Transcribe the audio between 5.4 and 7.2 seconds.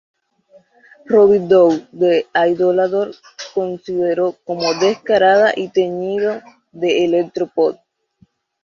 y teñido de